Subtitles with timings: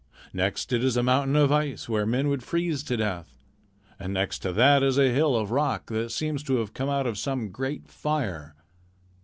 [0.33, 3.37] Next it is a mountain of ice where men would freeze to death.
[3.99, 7.05] And next to that is a hill of rock that seems to have come out
[7.05, 8.55] of some great fire.